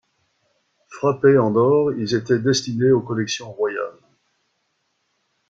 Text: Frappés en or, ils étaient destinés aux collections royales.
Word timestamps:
Frappés 0.89 1.37
en 1.37 1.53
or, 1.55 1.93
ils 1.93 2.15
étaient 2.15 2.39
destinés 2.39 2.89
aux 2.91 3.03
collections 3.03 3.51
royales. 3.51 3.99